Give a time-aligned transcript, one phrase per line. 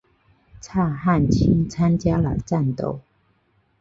[0.59, 3.01] 蔡汉卿参加了战斗。